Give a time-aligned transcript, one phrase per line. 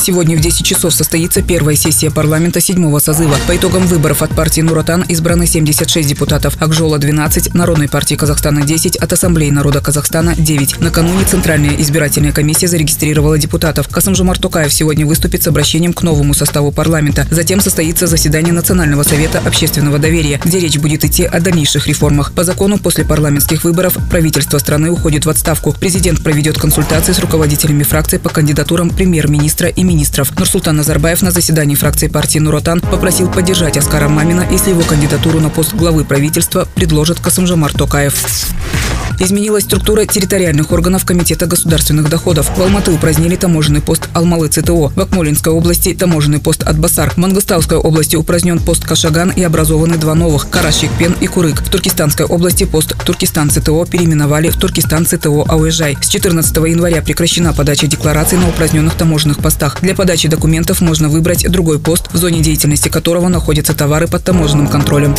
[0.00, 3.36] Сегодня в 10 часов состоится первая сессия парламента седьмого созыва.
[3.46, 8.96] По итогам выборов от партии «Нуротан» избраны 76 депутатов, Акжола– 12, Народной партии Казахстана– 10,
[8.96, 10.80] от Ассамблеи народа Казахстана– 9.
[10.80, 13.88] Накануне Центральная избирательная комиссия зарегистрировала депутатов.
[13.88, 17.26] Касымжумар Токаев сегодня выступит с обращением к новому составу парламента.
[17.30, 22.32] Затем состоится заседание Национального совета общественного доверия, где речь будет идти о дальнейших реформах.
[22.32, 25.76] По закону, после парламентских выборов правительство страны уходит в отставку.
[25.78, 30.38] Президент проведет консультации с руководителями фракций по кандидатурам премьер-министра и министров.
[30.38, 35.50] Нурсултан Назарбаев на заседании фракции партии «Нуротан» попросил поддержать Аскара Мамина, если его кандидатуру на
[35.50, 38.14] пост главы правительства предложит Касымжамар Токаев.
[39.20, 42.50] Изменилась структура территориальных органов Комитета государственных доходов.
[42.56, 44.88] В Алматы упразднили таможенный пост Алмалы ЦТО.
[44.96, 47.10] В Акмолинской области таможенный пост Атбасар.
[47.10, 51.60] В Мангостауской области упразднен пост Кашаган и образованы два новых– Карашикпен и Курык.
[51.60, 55.98] В Туркестанской области пост Туркестан ЦТО переименовали в Туркестан ЦТО Ауэжай.
[56.00, 59.82] С 14 января прекращена подача деклараций на упраздненных таможенных постах.
[59.82, 64.66] Для подачи документов можно выбрать другой пост, в зоне деятельности которого находятся товары под таможенным
[64.66, 65.14] контролем.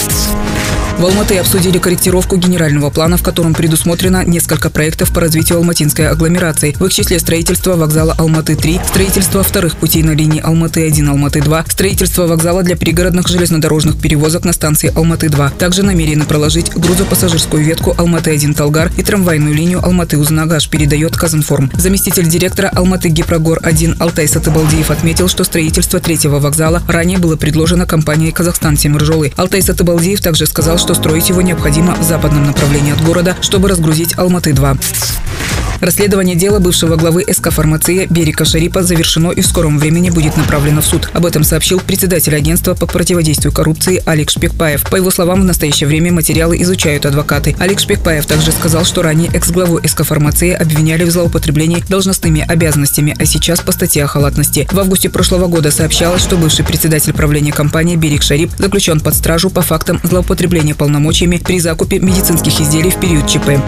[0.97, 6.75] В Алматы обсудили корректировку генерального плана, в котором предусмотрено несколько проектов по развитию алматинской агломерации.
[6.79, 12.61] В их числе строительство вокзала Алматы-3, строительство вторых путей на линии Алматы-1, Алматы-2, строительство вокзала
[12.61, 15.57] для пригородных железнодорожных перевозок на станции Алматы-2.
[15.57, 21.71] Также намерены проложить грузопассажирскую ветку Алматы-1 и трамвайную линию Алматы-Узнагаш, передает Казанформ.
[21.73, 28.77] Заместитель директора Алматы-Гипрогор-1 Алтай Сатыбалдиев отметил, что строительство третьего вокзала ранее было предложено компанией «Казахстан
[28.77, 29.33] Семержолы».
[29.35, 34.17] Алтай Сатыбалдиев также сказал, что строить его необходимо в западном направлении от города, чтобы разгрузить
[34.17, 35.20] Алматы-2.
[35.81, 40.81] Расследование дела бывшего главы СК «Фармация» Берика Шарипа завершено и в скором времени будет направлено
[40.81, 41.09] в суд.
[41.13, 44.83] Об этом сообщил председатель агентства по противодействию коррупции Алик Шпекпаев.
[44.83, 47.55] По его словам, в настоящее время материалы изучают адвокаты.
[47.59, 53.25] Алик Шпекпаев также сказал, что ранее экс-главу СК «Фармация» обвиняли в злоупотреблении должностными обязанностями, а
[53.25, 54.67] сейчас по статье о халатности.
[54.71, 59.49] В августе прошлого года сообщалось, что бывший председатель правления компании Берик Шарип заключен под стражу
[59.49, 63.59] по фактам злоупотребления полномочиями при закупе медицинских изделий в период ЧП.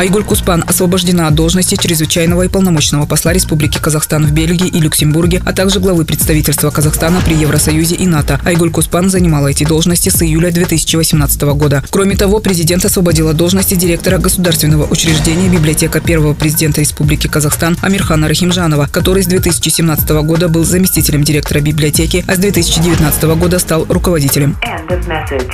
[0.00, 5.42] Айгуль Куспан освобождена от должности чрезвычайного и полномочного посла Республики Казахстан в Бельгии и Люксембурге,
[5.44, 8.40] а также главы представительства Казахстана при Евросоюзе и НАТО.
[8.44, 11.84] Айгуль Куспан занимала эти должности с июля 2018 года.
[11.90, 18.88] Кроме того, президент освободила должности директора государственного учреждения библиотека первого президента Республики Казахстан Амирхана Рахимжанова,
[18.90, 24.56] который с 2017 года был заместителем директора библиотеки, а с 2019 года стал руководителем.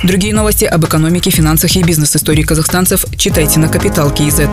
[0.03, 4.49] Другие новости об экономике, финансах и бизнес-истории казахстанцев читайте на Капитал Киезет.